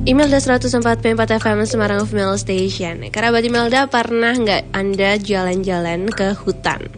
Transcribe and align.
Imelda 0.00 0.40
104.4 0.40 1.12
FM 1.12 1.60
Semarang 1.68 2.08
Female 2.08 2.40
Station 2.40 3.04
Kerabat 3.12 3.44
Imelda 3.44 3.84
pernah 3.84 4.32
nggak 4.32 4.72
Anda 4.72 5.20
jalan-jalan 5.20 6.08
ke 6.08 6.32
hutan? 6.40 6.88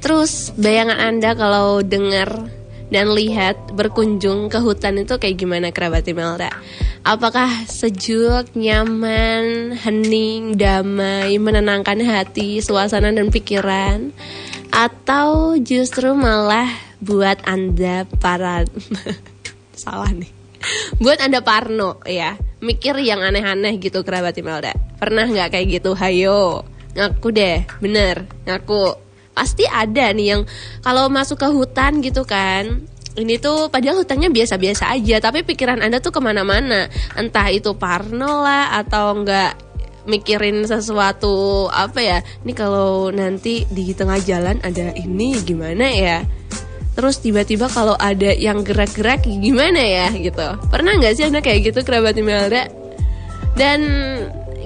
Terus 0.00 0.48
bayangan 0.56 0.96
Anda 0.96 1.36
kalau 1.36 1.84
dengar 1.84 2.48
dan 2.88 3.12
lihat 3.12 3.68
berkunjung 3.76 4.48
ke 4.48 4.64
hutan 4.64 4.96
itu 4.96 5.20
kayak 5.20 5.36
gimana 5.36 5.68
kerabat 5.76 6.08
Imelda? 6.08 6.48
Apakah 7.04 7.68
sejuk, 7.68 8.48
nyaman, 8.56 9.76
hening, 9.76 10.56
damai, 10.56 11.36
menenangkan 11.36 12.00
hati, 12.00 12.64
suasana 12.64 13.12
dan 13.12 13.28
pikiran? 13.28 14.16
Atau 14.72 15.60
justru 15.60 16.16
malah 16.16 16.72
buat 16.96 17.44
Anda 17.44 18.08
para... 18.24 18.64
Salah 19.76 20.08
nih 20.16 20.35
buat 21.02 21.18
anda 21.20 21.40
Parno 21.42 22.00
ya. 22.04 22.36
Mikir 22.60 22.96
yang 23.04 23.20
aneh-aneh 23.20 23.76
gitu 23.78 24.00
kerabat 24.00 24.34
Imelda. 24.40 24.72
Pernah 24.96 25.28
nggak 25.28 25.52
kayak 25.52 25.66
gitu? 25.80 25.92
Hayo. 25.92 26.64
Ngaku 26.96 27.28
deh. 27.30 27.62
Bener. 27.78 28.24
Ngaku. 28.48 28.96
Pasti 29.36 29.68
ada 29.68 30.10
nih 30.16 30.26
yang 30.32 30.42
kalau 30.80 31.12
masuk 31.12 31.36
ke 31.36 31.48
hutan 31.52 32.00
gitu 32.00 32.24
kan 32.24 32.88
ini 33.16 33.40
tuh 33.40 33.72
padahal 33.72 34.04
hutannya 34.04 34.28
biasa-biasa 34.28 34.92
aja 34.92 35.16
tapi 35.24 35.40
pikiran 35.40 35.80
anda 35.80 36.04
tuh 36.04 36.12
ke 36.12 36.20
mana-mana. 36.20 36.88
Entah 37.16 37.48
itu 37.48 37.72
Parno 37.76 38.44
lah 38.44 38.76
atau 38.76 39.16
enggak 39.16 39.56
mikirin 40.04 40.62
sesuatu 40.68 41.66
apa 41.72 42.00
ya? 42.00 42.18
Ini 42.44 42.52
kalau 42.52 43.08
nanti 43.10 43.64
di 43.72 43.96
tengah 43.96 44.20
jalan 44.20 44.60
ada 44.60 44.92
ini 44.94 45.36
gimana 45.42 45.88
ya 45.88 46.18
terus 46.96 47.20
tiba-tiba 47.20 47.68
kalau 47.68 47.92
ada 48.00 48.32
yang 48.32 48.64
gerak-gerak 48.64 49.28
gimana 49.28 49.78
ya 49.78 50.08
gitu. 50.16 50.56
Pernah 50.72 50.96
nggak 50.96 51.12
sih 51.12 51.28
anda 51.28 51.44
kayak 51.44 51.70
gitu 51.70 51.84
kerabat 51.84 52.16
Imelda? 52.16 52.72
Dan 53.52 53.80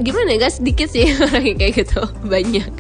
gimana 0.01 0.39
ya 0.39 0.47
sedikit 0.47 0.87
sih 0.87 1.11
orang 1.27 1.59
kayak 1.59 1.83
gitu 1.83 2.01
banyak. 2.23 2.71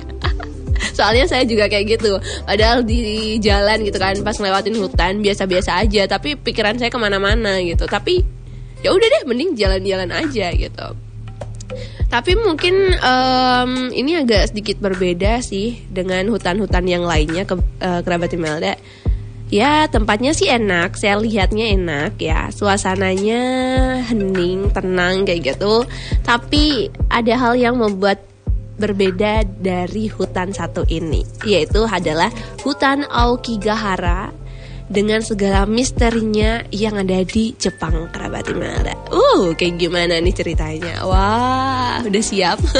Soalnya 0.96 1.26
saya 1.26 1.42
juga 1.42 1.66
kayak 1.66 1.98
gitu. 1.98 2.22
Padahal 2.46 2.86
di 2.86 3.36
jalan 3.42 3.82
gitu 3.82 3.98
kan 3.98 4.14
pas 4.22 4.38
ngelewatin 4.38 4.78
hutan 4.78 5.18
biasa-biasa 5.18 5.82
aja. 5.82 6.06
Tapi 6.06 6.38
pikiran 6.38 6.78
saya 6.78 6.88
ke 6.88 6.98
mana-mana 7.02 7.58
gitu. 7.58 7.90
Tapi 7.90 8.22
ya 8.86 8.94
udah 8.94 9.08
deh 9.18 9.22
mending 9.26 9.58
jalan-jalan 9.58 10.14
aja 10.14 10.54
gitu. 10.54 10.86
Tapi 12.10 12.34
mungkin 12.34 12.74
um, 12.98 13.94
ini 13.94 14.18
agak 14.18 14.50
sedikit 14.50 14.82
berbeda 14.82 15.38
sih 15.42 15.78
dengan 15.86 16.26
hutan-hutan 16.26 16.82
yang 16.86 17.06
lainnya 17.06 17.46
ke 17.46 17.54
uh, 17.54 18.02
kerabat 18.02 18.34
Imelda 18.34 18.74
Ya 19.50 19.90
tempatnya 19.90 20.30
sih 20.30 20.46
enak, 20.46 20.94
saya 20.94 21.18
lihatnya 21.18 21.74
enak 21.74 22.22
ya. 22.22 22.54
Suasananya 22.54 23.42
hening, 24.06 24.70
tenang 24.70 25.26
kayak 25.26 25.58
gitu. 25.58 25.82
Tapi 26.22 26.86
ada 27.10 27.34
hal 27.34 27.58
yang 27.58 27.74
membuat 27.74 28.30
berbeda 28.80 29.44
dari 29.60 30.08
hutan 30.08 30.56
satu 30.56 30.88
ini 30.88 31.20
Yaitu 31.44 31.84
adalah 31.84 32.32
hutan 32.64 33.04
Aokigahara 33.04 34.32
dengan 34.90 35.22
segala 35.22 35.68
misterinya 35.68 36.66
yang 36.74 36.98
ada 36.98 37.22
di 37.22 37.54
Jepang 37.60 38.10
kerabat 38.10 38.48
Imelda 38.50 38.96
Uh 39.12 39.52
kayak 39.54 39.78
gimana 39.78 40.18
nih 40.18 40.34
ceritanya? 40.34 41.04
Wah 41.04 42.02
udah 42.02 42.24
siap. 42.24 42.58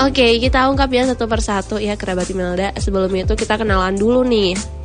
Oke 0.00 0.16
okay, 0.16 0.32
kita 0.40 0.70
ungkap 0.70 0.88
ya 0.88 1.04
satu 1.10 1.26
persatu 1.26 1.76
ya 1.76 1.98
kerabat 1.98 2.30
Imelda. 2.30 2.72
Sebelum 2.78 3.10
itu 3.12 3.34
kita 3.36 3.60
kenalan 3.60 3.98
dulu 3.98 4.24
nih 4.24 4.79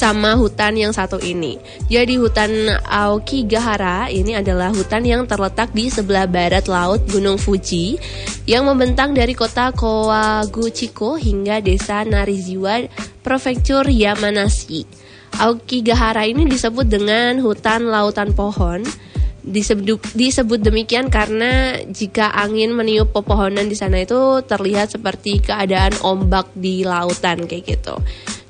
sama 0.00 0.32
hutan 0.32 0.80
yang 0.80 0.96
satu 0.96 1.20
ini. 1.20 1.60
Jadi 1.92 2.16
hutan 2.16 2.80
Aokigahara 2.88 4.08
ini 4.08 4.32
adalah 4.32 4.72
hutan 4.72 5.04
yang 5.04 5.28
terletak 5.28 5.76
di 5.76 5.92
sebelah 5.92 6.24
barat 6.24 6.64
laut 6.72 7.04
Gunung 7.04 7.36
Fuji 7.36 8.00
yang 8.48 8.64
membentang 8.64 9.12
dari 9.12 9.36
kota 9.36 9.76
Kawaguchiko 9.76 11.20
hingga 11.20 11.60
desa 11.60 12.00
Nariziwa, 12.08 12.88
prefektur 13.20 13.84
Yamanashi. 13.92 14.88
Aokigahara 15.36 16.24
ini 16.24 16.48
disebut 16.48 16.88
dengan 16.88 17.36
hutan 17.44 17.84
lautan 17.92 18.32
pohon 18.32 18.80
disebut 19.40 20.12
disebut 20.12 20.60
demikian 20.60 21.08
karena 21.08 21.80
jika 21.88 22.28
angin 22.28 22.76
meniup 22.76 23.08
pepohonan 23.16 23.72
di 23.72 23.76
sana 23.76 24.04
itu 24.04 24.44
terlihat 24.44 24.92
seperti 24.92 25.40
keadaan 25.40 25.96
ombak 26.04 26.52
di 26.52 26.84
lautan 26.84 27.48
kayak 27.48 27.64
gitu. 27.76 27.96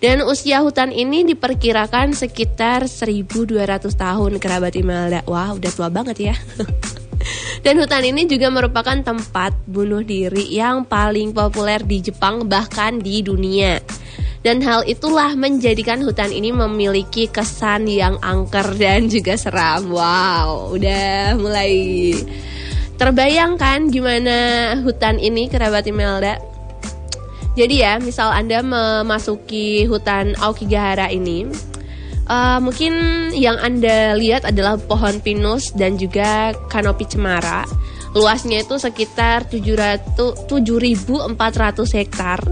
Dan 0.00 0.24
usia 0.24 0.64
hutan 0.64 0.96
ini 0.96 1.28
diperkirakan 1.28 2.16
sekitar 2.16 2.88
1200 2.88 3.84
tahun 3.92 4.40
kerabat 4.40 4.72
Imelda. 4.72 5.20
Wah, 5.28 5.52
udah 5.52 5.70
tua 5.76 5.92
banget 5.92 6.32
ya. 6.32 6.34
Dan 7.64 7.76
hutan 7.76 8.08
ini 8.08 8.24
juga 8.24 8.48
merupakan 8.48 8.96
tempat 8.96 9.52
bunuh 9.68 10.00
diri 10.00 10.48
yang 10.48 10.88
paling 10.88 11.36
populer 11.36 11.84
di 11.84 12.00
Jepang 12.00 12.48
bahkan 12.48 12.96
di 12.96 13.20
dunia. 13.20 13.76
Dan 14.40 14.64
hal 14.64 14.88
itulah 14.88 15.36
menjadikan 15.36 16.00
hutan 16.00 16.32
ini 16.32 16.48
memiliki 16.48 17.28
kesan 17.28 17.84
yang 17.84 18.16
angker 18.24 18.72
dan 18.80 19.04
juga 19.12 19.36
seram. 19.36 19.92
Wow, 19.92 20.80
udah 20.80 21.36
mulai 21.36 21.76
terbayangkan 22.96 23.92
gimana 23.92 24.36
hutan 24.80 25.20
ini 25.20 25.52
kerabat 25.52 25.84
Imelda? 25.84 26.49
Jadi 27.58 27.82
ya, 27.82 27.98
misal 27.98 28.30
Anda 28.30 28.62
memasuki 28.62 29.82
hutan 29.90 30.38
Aokigahara 30.38 31.10
ini, 31.10 31.50
uh, 32.30 32.62
mungkin 32.62 32.94
yang 33.34 33.58
Anda 33.58 34.14
lihat 34.14 34.46
adalah 34.46 34.78
pohon 34.78 35.18
pinus 35.18 35.74
dan 35.74 35.98
juga 35.98 36.54
kanopi 36.70 37.04
cemara. 37.10 37.66
Luasnya 38.14 38.62
itu 38.62 38.78
sekitar 38.78 39.46
700 39.50 40.46
7.400 40.46 41.30
hektar 41.94 42.42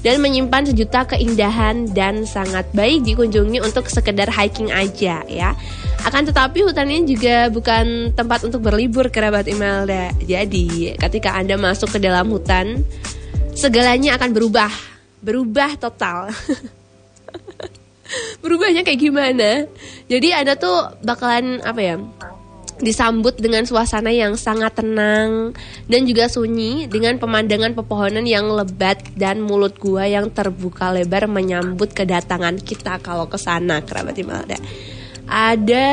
dan 0.00 0.16
menyimpan 0.18 0.64
sejuta 0.72 1.04
keindahan 1.14 1.86
dan 1.92 2.24
sangat 2.24 2.64
baik 2.72 3.04
dikunjungi 3.04 3.60
untuk 3.60 3.86
sekedar 3.86 4.26
hiking 4.32 4.72
aja 4.72 5.22
ya. 5.28 5.54
Akan 6.02 6.24
tetapi 6.24 6.64
hutan 6.64 6.88
ini 6.88 7.04
juga 7.12 7.52
bukan 7.52 8.16
tempat 8.16 8.48
untuk 8.48 8.64
berlibur 8.64 9.12
kerabat 9.12 9.44
Imelda. 9.44 10.08
Jadi, 10.24 10.96
ketika 10.96 11.36
Anda 11.36 11.60
masuk 11.60 11.92
ke 11.92 11.98
dalam 12.00 12.32
hutan, 12.32 12.80
segalanya 13.60 14.16
akan 14.16 14.32
berubah, 14.32 14.72
berubah 15.20 15.76
total. 15.76 16.32
Berubahnya 18.42 18.82
kayak 18.82 19.00
gimana? 19.04 19.68
Jadi 20.08 20.32
ada 20.32 20.56
tuh 20.56 20.96
bakalan 21.04 21.60
apa 21.60 21.80
ya? 21.84 21.96
disambut 22.80 23.36
dengan 23.36 23.68
suasana 23.68 24.08
yang 24.08 24.40
sangat 24.40 24.80
tenang 24.80 25.52
dan 25.84 26.08
juga 26.08 26.32
sunyi 26.32 26.88
dengan 26.88 27.20
pemandangan 27.20 27.76
pepohonan 27.76 28.24
yang 28.24 28.48
lebat 28.48 29.04
dan 29.20 29.44
mulut 29.44 29.76
gua 29.76 30.08
yang 30.08 30.32
terbuka 30.32 30.88
lebar 30.88 31.28
menyambut 31.28 31.92
kedatangan 31.92 32.56
kita 32.56 32.96
kalau 33.04 33.28
ke 33.28 33.36
sana 33.36 33.84
kerabat 33.84 34.16
Imelda. 34.16 34.56
Ada 35.28 35.92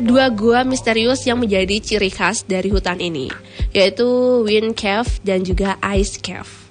dua 0.00 0.32
gua 0.32 0.64
misterius 0.64 1.28
yang 1.28 1.44
menjadi 1.44 1.76
ciri 1.84 2.08
khas 2.08 2.40
dari 2.48 2.72
hutan 2.72 3.04
ini, 3.04 3.28
yaitu 3.76 4.08
Wind 4.48 4.80
Cave 4.80 5.20
dan 5.28 5.44
juga 5.44 5.76
Ice 5.92 6.16
Cave 6.16 6.63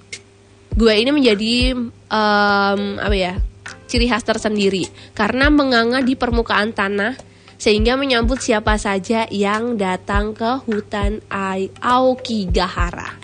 gue 0.74 0.92
ini 0.94 1.10
menjadi 1.14 1.54
um, 2.10 2.80
apa 2.98 3.14
ya 3.14 3.34
ciri 3.86 4.10
khas 4.10 4.26
tersendiri 4.26 4.90
karena 5.14 5.46
menganga 5.46 6.02
di 6.02 6.18
permukaan 6.18 6.74
tanah 6.74 7.14
sehingga 7.54 7.94
menyambut 7.94 8.42
siapa 8.42 8.74
saja 8.76 9.30
yang 9.30 9.78
datang 9.78 10.34
ke 10.34 10.60
hutan 10.66 11.22
Aokigahara. 11.80 13.22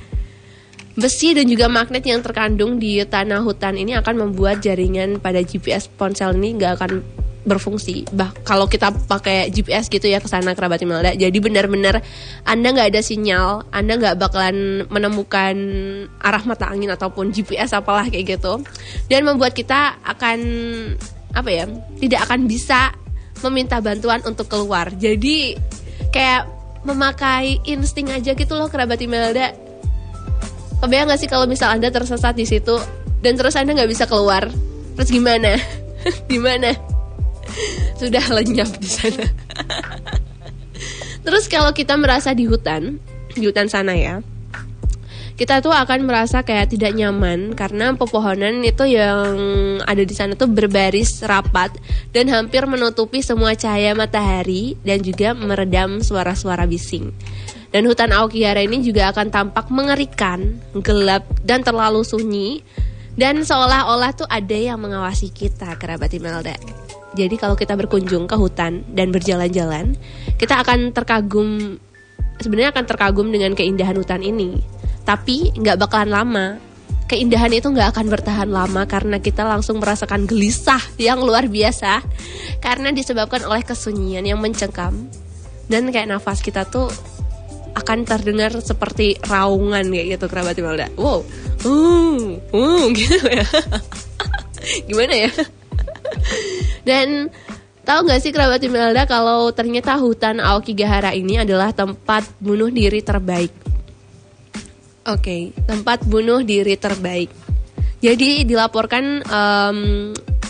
Besi 0.97 1.35
dan 1.35 1.47
juga 1.51 1.69
magnet 1.71 2.03
yang 2.07 2.23
terkandung 2.23 2.79
di 2.81 3.03
tanah 3.03 3.43
hutan 3.45 3.77
ini 3.77 3.99
akan 3.99 4.27
membuat 4.27 4.63
jaringan 4.65 5.19
pada 5.21 5.43
GPS 5.43 5.93
ponsel 5.93 6.35
ini 6.39 6.57
nggak 6.57 6.73
akan 6.79 7.20
berfungsi. 7.51 8.07
Bah 8.15 8.31
kalau 8.47 8.71
kita 8.71 8.95
pakai 9.11 9.51
GPS 9.51 9.91
gitu 9.91 10.07
ya 10.07 10.23
ke 10.23 10.31
sana 10.31 10.55
kerabat 10.55 10.79
Imelda, 10.79 11.11
jadi 11.19 11.35
benar-benar 11.43 11.99
Anda 12.47 12.69
nggak 12.71 12.89
ada 12.95 13.03
sinyal, 13.03 13.67
Anda 13.75 13.99
nggak 13.99 14.17
bakalan 14.23 14.87
menemukan 14.87 15.57
arah 16.23 16.43
mata 16.47 16.71
angin 16.71 16.95
ataupun 16.95 17.35
GPS 17.35 17.75
apalah 17.75 18.07
kayak 18.07 18.39
gitu, 18.39 18.63
dan 19.11 19.27
membuat 19.27 19.59
kita 19.59 19.99
akan 20.07 20.39
apa 21.35 21.51
ya, 21.51 21.67
tidak 21.99 22.31
akan 22.31 22.47
bisa 22.47 22.95
meminta 23.43 23.83
bantuan 23.83 24.23
untuk 24.23 24.47
keluar. 24.47 24.95
Jadi 24.95 25.59
kayak 26.15 26.47
memakai 26.87 27.61
insting 27.69 28.09
aja 28.09 28.33
gitu 28.33 28.55
loh 28.57 28.71
kerabat 28.71 29.03
Imelda. 29.03 29.53
Kebayang 30.81 31.13
gak 31.13 31.21
sih 31.21 31.29
kalau 31.29 31.45
misal 31.45 31.77
Anda 31.77 31.93
tersesat 31.93 32.33
di 32.33 32.49
situ 32.49 32.81
dan 33.21 33.37
terus 33.37 33.53
Anda 33.53 33.77
nggak 33.77 33.91
bisa 33.93 34.09
keluar, 34.09 34.49
terus 34.97 35.13
gimana? 35.13 35.61
gimana? 36.33 36.73
Sudah 38.01 38.25
lenyap 38.31 38.71
di 38.79 38.89
sana. 38.89 39.27
Terus 41.21 41.47
kalau 41.53 41.71
kita 41.77 41.95
merasa 42.01 42.33
di 42.33 42.49
hutan, 42.49 42.97
di 43.37 43.45
hutan 43.45 43.69
sana 43.69 43.93
ya, 43.93 44.25
kita 45.41 45.65
tuh 45.65 45.73
akan 45.73 46.05
merasa 46.05 46.45
kayak 46.45 46.77
tidak 46.77 46.93
nyaman 46.93 47.57
karena 47.57 47.97
pepohonan 47.97 48.61
itu 48.61 48.85
yang 48.85 49.33
ada 49.89 50.05
di 50.05 50.13
sana 50.13 50.37
tuh 50.37 50.53
berbaris 50.53 51.25
rapat 51.25 51.73
dan 52.13 52.29
hampir 52.29 52.69
menutupi 52.69 53.25
semua 53.25 53.57
cahaya 53.57 53.97
matahari 53.97 54.77
dan 54.85 55.01
juga 55.01 55.33
meredam 55.33 56.05
suara-suara 56.05 56.69
bising. 56.69 57.09
Dan 57.73 57.89
hutan 57.89 58.13
Aokigahara 58.13 58.67
ini 58.67 58.85
juga 58.85 59.15
akan 59.15 59.33
tampak 59.33 59.73
mengerikan, 59.73 60.61
gelap 60.83 61.25
dan 61.41 61.65
terlalu 61.65 62.05
sunyi 62.05 62.61
dan 63.21 63.45
seolah-olah 63.45 64.17
tuh 64.17 64.25
ada 64.33 64.57
yang 64.57 64.81
mengawasi 64.81 65.29
kita, 65.29 65.77
kerabat 65.77 66.09
Imelda. 66.17 66.57
Jadi 67.13 67.37
kalau 67.37 67.53
kita 67.53 67.77
berkunjung 67.77 68.25
ke 68.25 68.33
hutan 68.33 68.81
dan 68.97 69.13
berjalan-jalan, 69.13 69.93
kita 70.41 70.65
akan 70.65 70.97
terkagum 70.97 71.77
sebenarnya 72.41 72.73
akan 72.73 72.85
terkagum 72.89 73.29
dengan 73.29 73.53
keindahan 73.53 73.93
hutan 74.01 74.25
ini. 74.25 74.57
Tapi 75.05 75.53
nggak 75.53 75.77
bakalan 75.85 76.11
lama. 76.17 76.47
Keindahan 77.13 77.53
itu 77.53 77.69
nggak 77.69 77.93
akan 77.93 78.07
bertahan 78.09 78.49
lama 78.49 78.87
karena 78.89 79.21
kita 79.21 79.45
langsung 79.45 79.83
merasakan 79.85 80.25
gelisah 80.25 80.81
yang 80.97 81.21
luar 81.21 81.45
biasa. 81.45 82.01
Karena 82.65 82.89
disebabkan 82.89 83.45
oleh 83.45 83.61
kesunyian 83.61 84.25
yang 84.25 84.41
mencengkam. 84.41 84.97
Dan 85.69 85.93
kayak 85.93 86.09
nafas 86.09 86.41
kita 86.41 86.65
tuh 86.65 86.89
akan 87.75 87.99
terdengar 88.07 88.53
seperti 88.59 89.19
raungan 89.23 89.85
kayak 89.87 90.07
gitu 90.19 90.27
kerabat 90.27 90.57
Imelda. 90.59 90.87
Wow, 90.99 91.23
uh, 91.67 92.39
uh, 92.59 92.85
gitu 92.93 93.19
ya. 93.25 93.47
Gimana 94.89 95.15
ya? 95.17 95.31
Dan 96.85 97.31
tahu 97.87 97.99
nggak 98.07 98.21
sih 98.21 98.33
kerabat 98.35 98.61
Imelda 98.63 99.07
kalau 99.07 99.51
ternyata 99.55 99.97
hutan 99.99 100.39
Aokigahara 100.43 101.15
ini 101.17 101.41
adalah 101.41 101.73
tempat 101.73 102.27
bunuh 102.39 102.69
diri 102.69 103.01
terbaik 103.01 103.51
Oke, 105.09 105.25
okay, 105.25 105.43
tempat 105.65 106.05
bunuh 106.05 106.45
diri 106.45 106.77
terbaik. 106.77 107.33
Jadi 108.05 108.45
dilaporkan 108.45 109.25
um, 109.25 109.79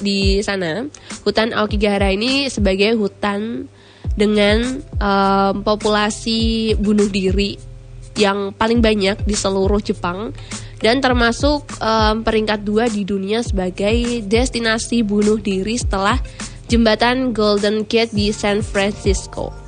di 0.02 0.43
sana 0.43 0.90
hutan 1.22 1.55
Aokigahara 1.55 2.11
ini 2.11 2.50
sebagai 2.50 2.99
hutan 2.99 3.70
dengan 4.20 4.84
um, 5.00 5.64
populasi 5.64 6.76
bunuh 6.76 7.08
diri 7.08 7.56
yang 8.20 8.52
paling 8.52 8.84
banyak 8.84 9.25
di 9.25 9.32
seluruh 9.32 9.81
Jepang 9.81 10.37
dan 10.81 11.00
termasuk 11.00 11.64
um, 11.81 12.20
peringkat 12.20 12.61
dua 12.64 12.88
di 12.88 13.08
dunia 13.08 13.40
sebagai 13.40 14.25
destinasi 14.28 15.00
bunuh 15.00 15.40
diri 15.40 15.81
setelah 15.81 16.20
jembatan 16.69 17.32
Golden 17.32 17.88
Gate 17.88 18.12
di 18.12 18.28
San 18.32 18.61
Francisco. 18.61 19.60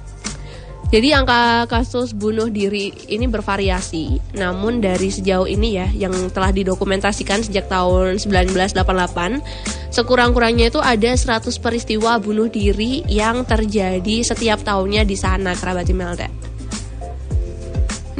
Jadi 0.92 1.08
angka 1.16 1.64
kasus 1.72 2.12
bunuh 2.12 2.52
diri 2.52 2.92
ini 3.08 3.24
bervariasi, 3.24 4.36
namun 4.36 4.84
dari 4.84 5.08
sejauh 5.08 5.48
ini 5.48 5.80
ya 5.80 5.88
yang 5.88 6.12
telah 6.28 6.52
didokumentasikan 6.52 7.40
sejak 7.40 7.64
tahun 7.72 8.20
1988, 8.20 9.40
sekurang-kurangnya 9.88 10.68
itu 10.68 10.84
ada 10.84 11.16
100 11.16 11.48
peristiwa 11.64 12.20
bunuh 12.20 12.52
diri 12.52 13.08
yang 13.08 13.40
terjadi 13.48 14.20
setiap 14.20 14.60
tahunnya 14.68 15.08
di 15.08 15.16
sana 15.16 15.56
kerabat 15.56 15.88
Imelda. 15.88 16.28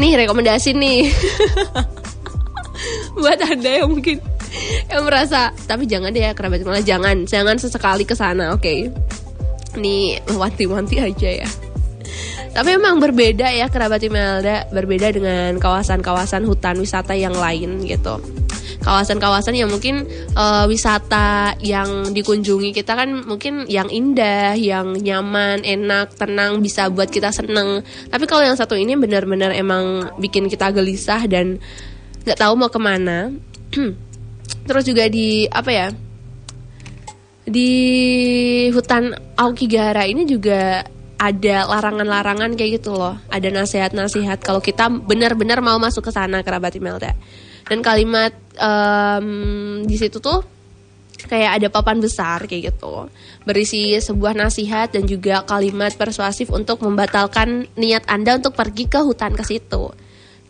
Nih 0.00 0.16
rekomendasi 0.24 0.72
nih. 0.72 1.12
Buat 3.20 3.52
Anda 3.52 3.84
yang 3.84 3.92
mungkin 3.92 4.16
yang 4.88 5.04
merasa 5.04 5.52
tapi 5.68 5.84
jangan 5.84 6.08
deh 6.08 6.24
ya 6.24 6.32
kerabat 6.32 6.64
Imelda, 6.64 6.80
jangan, 6.80 7.28
jangan 7.28 7.60
sesekali 7.60 8.08
ke 8.08 8.16
sana, 8.16 8.56
oke. 8.56 8.64
Okay? 8.64 8.88
Nih 9.76 10.24
wanti-wanti 10.32 10.96
aja 10.96 11.44
ya. 11.44 11.50
Tapi 12.52 12.68
memang 12.76 13.00
berbeda 13.00 13.48
ya 13.48 13.72
kerabat 13.72 14.04
Imelda, 14.04 14.68
berbeda 14.68 15.08
dengan 15.08 15.56
kawasan-kawasan 15.56 16.44
hutan 16.44 16.76
wisata 16.76 17.16
yang 17.16 17.32
lain 17.32 17.80
gitu. 17.88 18.20
Kawasan-kawasan 18.84 19.56
yang 19.56 19.72
mungkin 19.72 20.04
uh, 20.36 20.68
wisata 20.68 21.56
yang 21.64 22.12
dikunjungi 22.12 22.76
kita 22.76 22.92
kan 22.92 23.24
mungkin 23.24 23.64
yang 23.72 23.88
indah, 23.88 24.52
yang 24.52 24.92
nyaman, 25.00 25.64
enak, 25.64 26.12
tenang, 26.18 26.60
bisa 26.60 26.92
buat 26.92 27.08
kita 27.08 27.32
seneng. 27.32 27.80
Tapi 28.12 28.24
kalau 28.28 28.44
yang 28.44 28.58
satu 28.58 28.76
ini 28.76 29.00
benar-benar 29.00 29.56
emang 29.56 30.12
bikin 30.20 30.52
kita 30.52 30.68
gelisah 30.76 31.24
dan 31.24 31.56
nggak 32.28 32.36
tahu 32.36 32.52
mau 32.52 32.68
ke 32.68 32.80
mana. 32.82 33.32
Terus 34.68 34.84
juga 34.84 35.08
di 35.08 35.48
apa 35.48 35.70
ya? 35.72 35.88
Di 37.48 37.70
hutan 38.76 39.16
Aokigahara 39.40 40.04
ini 40.04 40.28
juga 40.28 40.84
ada 41.22 41.70
larangan-larangan 41.70 42.58
kayak 42.58 42.82
gitu 42.82 42.98
loh. 42.98 43.14
Ada 43.30 43.54
nasihat-nasihat 43.54 44.42
kalau 44.42 44.58
kita 44.58 44.90
benar-benar 44.90 45.62
mau 45.62 45.78
masuk 45.78 46.10
ke 46.10 46.12
sana 46.12 46.42
kerabat 46.42 46.74
Imelda 46.74 47.14
dan 47.70 47.78
kalimat 47.78 48.34
um, 48.58 49.86
di 49.86 49.94
situ 49.94 50.18
tuh 50.18 50.42
kayak 51.30 51.62
ada 51.62 51.68
papan 51.70 52.02
besar 52.02 52.50
kayak 52.50 52.74
gitu. 52.74 53.06
Berisi 53.46 53.94
sebuah 53.94 54.34
nasihat 54.34 54.90
dan 54.90 55.06
juga 55.06 55.46
kalimat 55.46 55.94
persuasif 55.94 56.50
untuk 56.50 56.82
membatalkan 56.82 57.70
niat 57.78 58.02
anda 58.10 58.34
untuk 58.34 58.58
pergi 58.58 58.90
ke 58.90 58.98
hutan 58.98 59.38
ke 59.38 59.46
situ. 59.46 59.94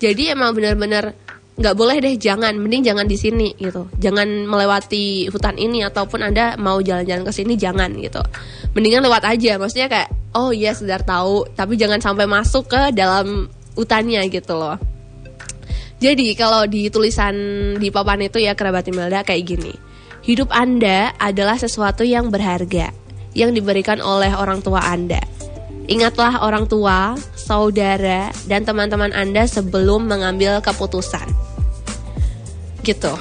Jadi 0.01 0.33
emang 0.33 0.57
benar-benar 0.57 1.15
nggak 1.53 1.77
boleh 1.77 2.01
deh 2.01 2.17
jangan 2.17 2.57
mending 2.57 2.83
jangan 2.87 3.05
di 3.05 3.17
sini 3.21 3.53
gitu. 3.61 3.85
Jangan 4.01 4.49
melewati 4.49 5.29
hutan 5.29 5.61
ini 5.61 5.85
ataupun 5.85 6.25
anda 6.25 6.57
mau 6.57 6.81
jalan-jalan 6.81 7.29
ke 7.29 7.33
sini 7.33 7.55
jangan 7.61 7.93
gitu. 8.01 8.25
Mendingan 8.73 9.05
lewat 9.05 9.29
aja 9.29 9.61
maksudnya 9.61 9.89
kayak 9.93 10.09
oh 10.33 10.51
iya 10.51 10.73
sedar 10.73 11.05
tahu 11.05 11.45
tapi 11.53 11.77
jangan 11.77 12.01
sampai 12.01 12.25
masuk 12.25 12.73
ke 12.73 12.97
dalam 12.97 13.53
hutannya 13.77 14.25
gitu 14.33 14.57
loh. 14.57 14.81
Jadi 16.03 16.35
kalau 16.35 16.67
di 16.67 16.91
tulisan 16.91 17.35
di 17.79 17.93
papan 17.95 18.27
itu 18.27 18.43
ya 18.43 18.59
kerabat 18.59 18.89
Imelda 18.91 19.23
kayak 19.23 19.45
gini. 19.47 19.75
Hidup 20.23 20.51
anda 20.51 21.15
adalah 21.19 21.59
sesuatu 21.59 22.03
yang 22.03 22.31
berharga 22.31 22.91
yang 23.39 23.55
diberikan 23.55 24.03
oleh 24.03 24.33
orang 24.35 24.63
tua 24.63 24.83
anda. 24.83 25.21
Ingatlah 25.91 26.47
orang 26.47 26.71
tua, 26.71 27.19
saudara, 27.43 28.31
dan 28.47 28.63
teman-teman 28.63 29.11
Anda 29.11 29.51
sebelum 29.51 30.07
mengambil 30.07 30.63
keputusan. 30.63 31.27
Gitu. 32.87 33.15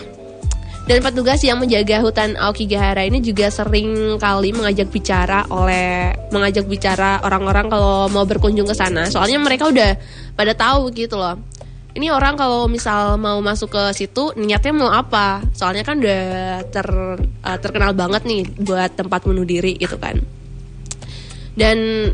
Dan 0.90 0.98
petugas 1.06 1.40
yang 1.46 1.62
menjaga 1.62 2.02
hutan 2.02 2.34
Aokigahara 2.36 3.06
ini 3.06 3.22
juga 3.22 3.54
sering 3.54 4.18
kali 4.18 4.50
mengajak 4.50 4.90
bicara 4.90 5.46
oleh 5.54 6.10
mengajak 6.34 6.66
bicara 6.66 7.22
orang-orang 7.22 7.70
kalau 7.70 8.10
mau 8.10 8.26
berkunjung 8.26 8.66
ke 8.66 8.74
sana. 8.74 9.06
Soalnya 9.08 9.38
mereka 9.38 9.70
udah 9.70 9.94
pada 10.34 10.58
tahu 10.58 10.90
gitu 10.92 11.22
loh. 11.22 11.38
Ini 11.92 12.08
orang 12.08 12.40
kalau 12.40 12.66
misal 12.72 13.20
mau 13.20 13.38
masuk 13.44 13.72
ke 13.72 13.84
situ 13.94 14.32
niatnya 14.40 14.74
mau 14.74 14.90
apa? 14.90 15.44
Soalnya 15.54 15.84
kan 15.86 16.00
udah 16.00 16.24
ter, 16.72 16.88
uh, 17.22 17.58
terkenal 17.60 17.92
banget 17.94 18.24
nih 18.26 18.48
buat 18.64 18.96
tempat 18.96 19.28
bunuh 19.28 19.46
diri 19.46 19.78
gitu 19.78 20.00
kan. 20.02 20.18
Dan 21.52 22.10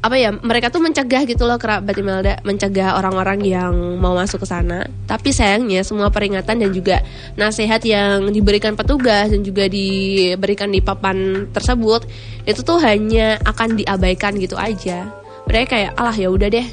apa 0.00 0.16
ya 0.16 0.32
mereka 0.32 0.72
tuh 0.72 0.80
mencegah 0.80 1.28
gitu 1.28 1.44
loh 1.44 1.60
kerabat 1.60 1.92
Imelda 1.92 2.40
mencegah 2.40 2.96
orang-orang 2.96 3.44
yang 3.44 4.00
mau 4.00 4.16
masuk 4.16 4.40
ke 4.40 4.48
sana. 4.48 4.88
Tapi 5.04 5.28
sayangnya 5.28 5.84
semua 5.84 6.08
peringatan 6.08 6.56
dan 6.56 6.72
juga 6.72 7.04
nasihat 7.36 7.84
yang 7.84 8.32
diberikan 8.32 8.72
petugas 8.80 9.28
dan 9.28 9.44
juga 9.44 9.68
diberikan 9.68 10.72
di 10.72 10.80
papan 10.80 11.44
tersebut 11.52 12.08
itu 12.48 12.64
tuh 12.64 12.80
hanya 12.80 13.36
akan 13.44 13.76
diabaikan 13.76 14.40
gitu 14.40 14.56
aja. 14.56 15.04
Mereka 15.44 15.66
kayak 15.68 15.92
alah 16.00 16.16
ya 16.16 16.32
udah 16.32 16.48
deh 16.48 16.66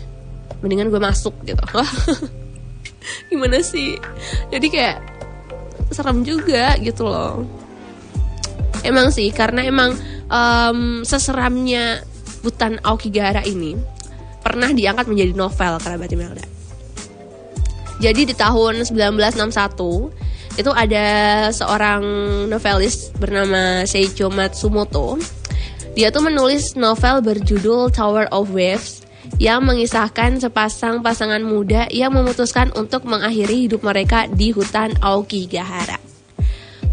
mendingan 0.63 0.87
gue 0.87 1.01
masuk 1.03 1.35
gitu. 1.43 1.59
Gimana 3.29 3.59
sih? 3.59 3.99
Jadi 4.55 4.67
kayak 4.71 4.97
serem 5.91 6.23
juga 6.23 6.79
gitu 6.79 7.03
loh. 7.03 7.43
Emang 8.87 9.11
sih 9.11 9.27
karena 9.35 9.67
emang 9.67 9.99
um, 10.31 11.03
seseramnya 11.03 12.07
hutan 12.41 12.81
Aokigahara 12.83 13.45
ini 13.45 13.77
pernah 14.43 14.71
diangkat 14.71 15.05
menjadi 15.11 15.33
novel 15.35 15.73
kerabat 15.81 16.09
Imelda. 16.11 16.45
Jadi 17.97 18.29
di 18.29 18.35
tahun 18.37 18.85
1961 18.85 20.57
itu 20.57 20.71
ada 20.73 21.05
seorang 21.53 22.01
novelis 22.49 23.13
bernama 23.17 23.85
Seicho 23.85 24.29
Matsumoto. 24.29 25.17
Dia 25.97 26.13
tuh 26.13 26.25
menulis 26.25 26.77
novel 26.77 27.25
berjudul 27.25 27.89
Tower 27.89 28.29
of 28.29 28.53
Waves 28.53 29.01
yang 29.41 29.65
mengisahkan 29.65 30.39
sepasang 30.39 31.01
pasangan 31.01 31.41
muda 31.41 31.89
yang 31.91 32.13
memutuskan 32.13 32.71
untuk 32.77 33.03
mengakhiri 33.05 33.69
hidup 33.69 33.83
mereka 33.83 34.29
di 34.29 34.53
hutan 34.53 34.93
Aokigahara. 35.01 35.96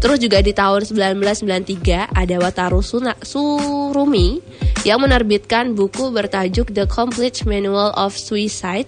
Terus 0.05 0.21
juga 0.21 0.37
di 0.37 0.53
tahun 0.53 0.85
1993 0.85 2.13
ada 2.13 2.35
Wataru 2.37 2.85
Surumi 3.25 4.37
yang 4.85 5.01
menerbitkan 5.01 5.73
buku 5.73 6.13
bertajuk 6.13 6.69
The 6.69 6.85
Complete 6.85 7.41
Manual 7.49 7.89
of 7.97 8.13
Suicide. 8.13 8.85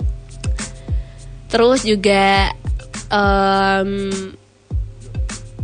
Terus 1.50 1.82
juga 1.82 2.54
um, 3.10 4.14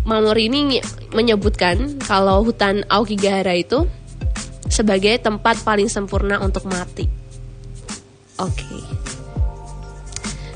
Mamori 0.09 0.49
ini 0.49 0.81
menyebutkan 1.13 2.01
kalau 2.01 2.41
hutan 2.41 2.81
Aokigahara 2.89 3.53
itu 3.53 3.85
sebagai 4.73 5.21
tempat 5.21 5.61
paling 5.61 5.85
sempurna 5.85 6.41
untuk 6.41 6.65
mati. 6.65 7.05
Oke. 8.41 8.57
Okay. 8.57 9.02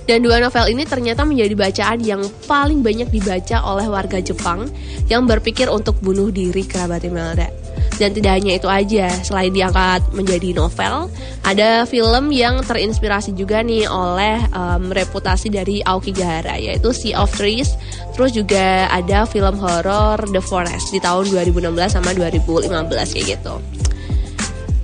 Dan 0.07 0.23
dua 0.23 0.39
novel 0.39 0.71
ini 0.71 0.87
ternyata 0.87 1.27
menjadi 1.27 1.51
bacaan 1.51 1.99
yang 1.99 2.23
paling 2.47 2.79
banyak 2.79 3.11
dibaca 3.11 3.59
oleh 3.67 3.91
warga 3.91 4.23
Jepang 4.23 4.71
yang 5.11 5.27
berpikir 5.27 5.67
untuk 5.67 5.99
bunuh 5.99 6.31
diri 6.31 6.63
kerabat 6.63 7.03
Imelda. 7.03 7.51
Dan 7.97 8.13
tidak 8.13 8.39
hanya 8.39 8.55
itu 8.55 8.69
aja, 8.69 9.09
selain 9.25 9.51
diangkat 9.51 10.05
menjadi 10.13 10.53
novel, 10.53 11.09
ada 11.41 11.83
film 11.89 12.29
yang 12.29 12.61
terinspirasi 12.61 13.33
juga 13.33 13.65
nih 13.65 13.89
oleh 13.89 14.37
um, 14.53 14.93
reputasi 14.93 15.49
dari 15.49 15.81
Aokigahara 15.81 16.61
yaitu 16.61 16.93
Sea 16.93 17.17
of 17.17 17.33
Trees. 17.33 17.73
Terus 18.13 18.31
juga 18.37 18.85
ada 18.93 19.25
film 19.25 19.57
horor 19.57 20.23
The 20.29 20.39
Forest 20.39 20.93
di 20.93 21.01
tahun 21.01 21.33
2016 21.33 21.97
sama 21.97 22.13
2015 22.13 22.69
kayak 22.87 23.25
gitu. 23.33 23.55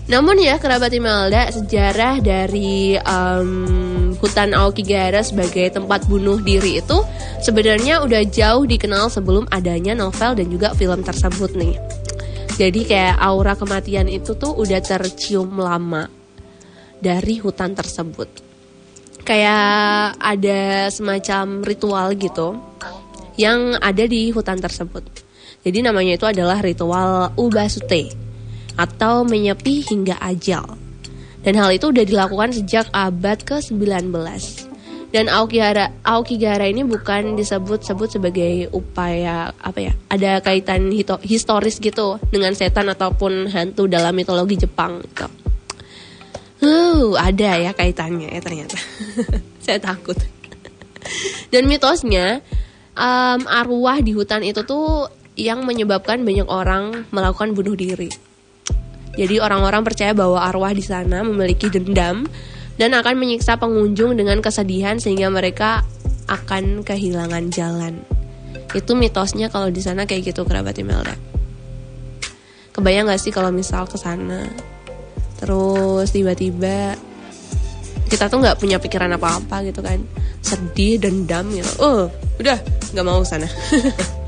Namun 0.10 0.36
ya 0.42 0.60
kerabat 0.60 0.92
Imelda, 0.92 1.48
sejarah 1.54 2.20
dari 2.20 2.98
um, 2.98 3.93
hutan 4.18 4.54
Aokigahara 4.54 5.22
sebagai 5.26 5.70
tempat 5.74 6.06
bunuh 6.06 6.42
diri 6.42 6.82
itu 6.82 6.98
sebenarnya 7.42 8.02
udah 8.06 8.22
jauh 8.28 8.64
dikenal 8.64 9.10
sebelum 9.10 9.50
adanya 9.50 9.94
novel 9.98 10.38
dan 10.38 10.48
juga 10.50 10.72
film 10.78 11.02
tersebut 11.02 11.52
nih. 11.58 11.76
Jadi 12.54 12.86
kayak 12.86 13.18
aura 13.18 13.58
kematian 13.58 14.06
itu 14.06 14.38
tuh 14.38 14.54
udah 14.54 14.78
tercium 14.78 15.58
lama 15.58 16.06
dari 17.02 17.42
hutan 17.42 17.74
tersebut. 17.74 18.30
Kayak 19.26 20.20
ada 20.20 20.92
semacam 20.94 21.66
ritual 21.66 22.14
gitu 22.14 22.60
yang 23.40 23.80
ada 23.82 24.06
di 24.06 24.30
hutan 24.30 24.62
tersebut. 24.62 25.02
Jadi 25.64 25.80
namanya 25.80 26.20
itu 26.20 26.28
adalah 26.28 26.60
ritual 26.60 27.32
Ubasute 27.40 28.12
atau 28.76 29.24
menyepi 29.24 29.86
hingga 29.88 30.20
ajal. 30.20 30.83
Dan 31.44 31.60
hal 31.60 31.76
itu 31.76 31.92
udah 31.92 32.08
dilakukan 32.08 32.56
sejak 32.56 32.88
abad 32.96 33.38
ke-19. 33.44 34.10
Dan 35.14 35.30
Aokigahara, 35.30 35.94
Aokigahara 36.02 36.66
ini 36.66 36.82
bukan 36.82 37.38
disebut-sebut 37.38 38.18
sebagai 38.18 38.74
upaya 38.74 39.54
apa 39.62 39.92
ya? 39.92 39.94
Ada 40.10 40.42
kaitan 40.42 40.90
historis 41.22 41.78
gitu 41.78 42.18
dengan 42.34 42.58
setan 42.58 42.90
ataupun 42.90 43.52
hantu 43.54 43.86
dalam 43.86 44.16
mitologi 44.18 44.66
Jepang 44.66 45.06
gitu. 45.06 45.30
Uh, 46.64 47.14
ada 47.20 47.60
ya 47.60 47.72
kaitannya 47.76 48.34
ya 48.34 48.42
ternyata. 48.42 48.80
Saya 49.64 49.78
takut. 49.78 50.18
Dan 51.54 51.70
mitosnya 51.70 52.42
um, 52.98 53.46
arwah 53.46 54.02
di 54.02 54.18
hutan 54.18 54.42
itu 54.42 54.66
tuh 54.66 55.12
yang 55.38 55.62
menyebabkan 55.62 56.26
banyak 56.26 56.50
orang 56.50 57.06
melakukan 57.14 57.54
bunuh 57.54 57.78
diri. 57.78 58.10
Jadi 59.14 59.38
orang-orang 59.38 59.86
percaya 59.86 60.12
bahwa 60.18 60.42
arwah 60.42 60.74
di 60.74 60.82
sana 60.82 61.22
memiliki 61.22 61.70
dendam 61.70 62.26
dan 62.82 62.92
akan 62.98 63.14
menyiksa 63.18 63.62
pengunjung 63.62 64.18
dengan 64.18 64.42
kesedihan 64.42 64.98
sehingga 64.98 65.30
mereka 65.30 65.86
akan 66.26 66.82
kehilangan 66.82 67.54
jalan. 67.54 68.02
Itu 68.74 68.98
mitosnya 68.98 69.54
kalau 69.54 69.70
di 69.70 69.86
sana 69.86 70.10
kayak 70.10 70.34
gitu 70.34 70.42
kerabat 70.50 70.82
Imelda. 70.82 71.14
Kebayang 72.74 73.06
gak 73.06 73.22
sih 73.22 73.30
kalau 73.30 73.54
misal 73.54 73.86
ke 73.86 74.02
sana 74.02 74.50
terus 75.44 76.08
tiba-tiba 76.16 76.96
kita 78.08 78.32
tuh 78.32 78.40
nggak 78.40 78.64
punya 78.64 78.80
pikiran 78.80 79.12
apa-apa 79.20 79.60
gitu 79.68 79.84
kan 79.84 80.00
sedih 80.40 80.96
dendam 80.96 81.52
gitu 81.52 81.68
oh 81.84 82.08
udah 82.40 82.56
nggak 82.96 83.04
mau 83.04 83.20
sana 83.28 83.44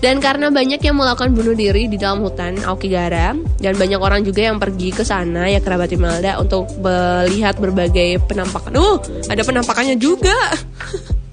Dan 0.00 0.16
karena 0.16 0.48
banyak 0.48 0.80
yang 0.80 0.96
melakukan 0.96 1.36
bunuh 1.36 1.52
diri 1.52 1.84
di 1.84 2.00
dalam 2.00 2.24
hutan 2.24 2.56
Aokigahara 2.64 3.36
dan 3.60 3.72
banyak 3.76 4.00
orang 4.00 4.24
juga 4.24 4.48
yang 4.48 4.56
pergi 4.56 4.96
ke 4.96 5.04
sana 5.04 5.52
ya 5.52 5.60
kerabat 5.60 5.92
Imelda 5.92 6.40
untuk 6.40 6.72
melihat 6.80 7.60
berbagai 7.60 8.24
penampakan. 8.24 8.80
Uh, 8.80 8.96
ada 9.28 9.44
penampakannya 9.44 10.00
juga. 10.00 10.34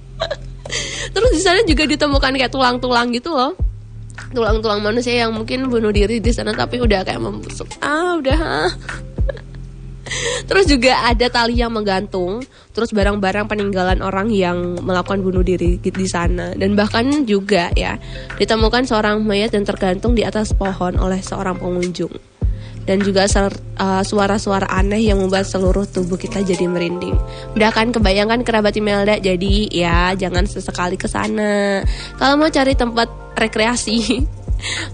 Terus 1.15 1.31
di 1.31 1.41
sana 1.41 1.63
juga 1.63 1.87
ditemukan 1.87 2.35
kayak 2.35 2.51
tulang-tulang 2.51 3.15
gitu 3.15 3.31
loh. 3.31 3.55
Tulang-tulang 4.35 4.83
manusia 4.83 5.23
yang 5.23 5.31
mungkin 5.31 5.71
bunuh 5.71 5.95
diri 5.95 6.19
di 6.19 6.31
sana 6.35 6.51
tapi 6.51 6.83
udah 6.83 7.07
kayak 7.07 7.23
membusuk. 7.23 7.71
Ah, 7.79 8.19
udah. 8.19 8.67
Terus 10.47 10.65
juga 10.69 11.03
ada 11.03 11.27
tali 11.27 11.59
yang 11.59 11.75
menggantung, 11.75 12.39
terus 12.71 12.95
barang-barang 12.95 13.51
peninggalan 13.51 13.99
orang 13.99 14.31
yang 14.31 14.79
melakukan 14.79 15.19
bunuh 15.19 15.43
diri 15.43 15.75
di 15.81 16.07
sana 16.07 16.55
dan 16.55 16.77
bahkan 16.77 17.25
juga 17.27 17.67
ya 17.75 17.99
ditemukan 18.39 18.87
seorang 18.87 19.23
mayat 19.23 19.51
yang 19.51 19.67
tergantung 19.67 20.15
di 20.15 20.23
atas 20.23 20.55
pohon 20.55 20.95
oleh 20.97 21.19
seorang 21.19 21.59
pengunjung. 21.59 22.13
Dan 22.87 23.03
juga 23.03 23.27
uh, 23.27 23.99
suara-suara 23.99 24.63
uh, 24.63 24.79
aneh 24.79 25.11
yang 25.11 25.19
membuat 25.19 25.43
seluruh 25.43 25.83
tubuh 25.83 26.15
kita 26.15 26.39
jadi 26.39 26.71
merinding. 26.71 27.19
Udah 27.51 27.67
kan 27.75 27.91
kebayangkan 27.91 28.47
kerabat 28.47 28.79
Imelda, 28.79 29.19
jadi 29.19 29.67
ya 29.67 30.15
jangan 30.15 30.47
sesekali 30.47 30.95
ke 30.95 31.11
sana. 31.11 31.83
Kalau 32.15 32.39
mau 32.39 32.47
cari 32.47 32.79
tempat 32.79 33.11
rekreasi 33.35 34.23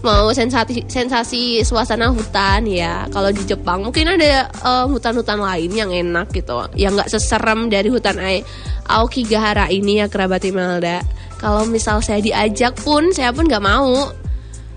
mau 0.03 0.29
sensasi 0.35 0.83
sensasi 0.87 1.63
suasana 1.63 2.11
hutan 2.11 2.67
ya. 2.67 3.07
Kalau 3.09 3.31
di 3.31 3.43
Jepang 3.47 3.83
mungkin 3.83 4.15
ada 4.15 4.51
hutan 4.87 5.15
hutan-hutan 5.15 5.39
lain 5.39 5.71
yang 5.71 5.91
enak 5.91 6.31
gitu. 6.35 6.67
Yang 6.75 6.91
nggak 6.99 7.11
seserem 7.11 7.59
dari 7.71 7.87
hutan 7.87 8.19
Aokigahara 8.87 9.71
ini 9.71 10.03
ya 10.03 10.11
kerabat 10.11 10.43
Imelda. 10.43 10.99
Kalau 11.39 11.67
misal 11.67 11.99
saya 12.03 12.19
diajak 12.19 12.75
pun 12.83 13.11
saya 13.15 13.31
pun 13.31 13.47
nggak 13.47 13.63
mau. 13.63 14.11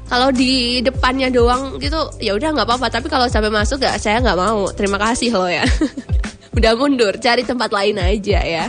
Kalau 0.07 0.31
di 0.31 0.79
depannya 0.87 1.35
doang 1.35 1.83
gitu 1.83 1.99
ya 2.23 2.39
udah 2.39 2.55
nggak 2.55 2.67
apa-apa. 2.67 2.87
Tapi 2.91 3.11
kalau 3.11 3.27
sampai 3.27 3.51
masuk 3.51 3.83
gak 3.83 3.99
saya 3.99 4.23
nggak 4.23 4.39
mau. 4.39 4.71
Terima 4.71 5.03
kasih 5.03 5.35
loh 5.35 5.51
ya. 5.51 5.67
Udah 6.57 6.73
mundur 6.73 7.13
cari 7.21 7.45
tempat 7.45 7.69
lain 7.69 8.01
aja 8.01 8.41
ya. 8.41 8.65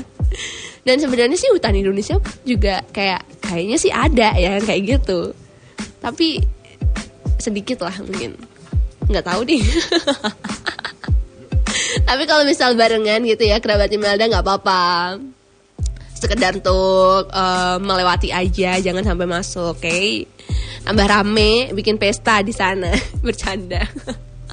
Dan 0.83 0.99
sebenarnya 0.99 1.39
sih 1.39 1.47
hutan 1.53 1.77
Indonesia 1.77 2.19
juga 2.43 2.83
kayak 2.91 3.23
kayaknya 3.39 3.77
sih 3.79 3.91
ada 3.93 4.35
ya 4.35 4.59
kayak 4.59 4.99
gitu 4.99 5.31
tapi 6.03 6.41
sedikit 7.37 7.85
lah 7.85 7.95
mungkin. 8.03 8.35
Nggak 9.07 9.25
tahu 9.25 9.41
deh. 9.47 9.63
Tapi 12.07 12.23
kalau 12.23 12.43
misal 12.47 12.75
barengan 12.79 13.19
gitu 13.23 13.43
ya 13.43 13.59
kerabat 13.59 13.91
Imelda 13.91 14.27
nggak 14.27 14.43
apa-apa. 14.43 15.17
Sekedar 16.17 16.57
untuk 16.57 17.29
uh, 17.29 17.77
melewati 17.77 18.33
aja 18.33 18.79
jangan 18.81 19.03
sampai 19.05 19.27
masuk 19.29 19.77
oke? 19.77 19.83
Okay? 19.85 20.25
tambah 20.87 21.03
rame 21.03 21.75
bikin 21.75 21.99
pesta 21.99 22.39
di 22.39 22.55
sana. 22.55 22.95
Bercanda. 23.25 23.83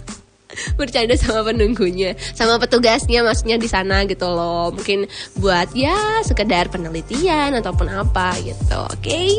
Bercanda 0.79 1.15
sama 1.15 1.55
penunggunya. 1.55 2.19
Sama 2.35 2.59
petugasnya 2.59 3.23
maksudnya 3.23 3.55
di 3.55 3.71
sana 3.71 4.03
gitu 4.03 4.27
loh. 4.27 4.75
Mungkin 4.75 5.07
buat 5.39 5.71
ya 5.79 5.95
sekedar 6.27 6.75
penelitian 6.75 7.55
ataupun 7.55 7.87
apa 7.87 8.35
gitu 8.43 8.75
oke? 8.75 8.99
okay? 8.99 9.31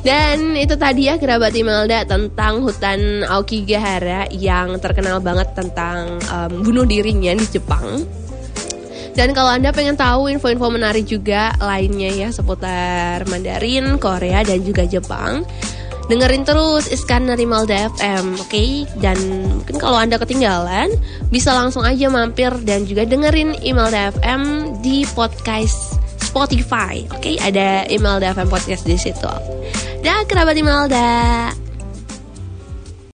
Dan 0.00 0.56
itu 0.56 0.80
tadi 0.80 1.12
ya 1.12 1.20
kerabat 1.20 1.52
Imelda 1.52 2.08
tentang 2.08 2.64
hutan 2.64 3.20
Aokigahara 3.28 4.32
yang 4.32 4.80
terkenal 4.80 5.20
banget 5.20 5.52
tentang 5.52 6.16
um, 6.32 6.64
bunuh 6.64 6.88
dirinya 6.88 7.36
di 7.36 7.44
Jepang. 7.44 8.08
Dan 9.12 9.36
kalau 9.36 9.52
Anda 9.52 9.74
pengen 9.74 10.00
tahu 10.00 10.32
info-info 10.32 10.72
menarik 10.72 11.04
juga 11.04 11.52
lainnya 11.60 12.08
ya 12.08 12.28
seputar 12.32 13.28
Mandarin, 13.28 14.00
Korea 14.00 14.40
dan 14.40 14.64
juga 14.64 14.88
Jepang, 14.88 15.44
dengerin 16.08 16.48
terus 16.48 16.88
Iskandar 16.88 17.36
Imelda 17.36 17.90
FM, 17.94 18.40
oke? 18.40 18.48
Okay? 18.48 18.88
Dan 18.96 19.18
mungkin 19.60 19.76
kalau 19.76 20.00
Anda 20.00 20.16
ketinggalan, 20.16 20.94
bisa 21.28 21.52
langsung 21.52 21.84
aja 21.84 22.08
mampir 22.08 22.54
dan 22.64 22.88
juga 22.88 23.04
dengerin 23.04 23.60
Imelda 23.60 24.14
FM 24.16 24.74
di 24.80 25.04
podcast 25.12 26.00
Spotify. 26.22 27.04
Oke, 27.10 27.34
okay? 27.34 27.36
ada 27.42 27.84
Imelda 27.90 28.30
FM 28.32 28.48
podcast 28.48 28.86
di 28.86 28.94
situ. 28.94 29.30
Dah 30.00 30.24
kerabat 30.24 30.56
Imelda. 30.56 31.59